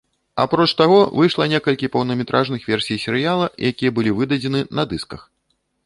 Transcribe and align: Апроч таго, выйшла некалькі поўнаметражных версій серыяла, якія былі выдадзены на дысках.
Апроч 0.43 0.69
таго, 0.79 0.95
выйшла 1.19 1.47
некалькі 1.51 1.91
поўнаметражных 1.97 2.61
версій 2.73 3.01
серыяла, 3.05 3.53
якія 3.73 3.97
былі 3.99 4.11
выдадзены 4.23 4.59
на 4.81 4.93
дысках. 4.95 5.21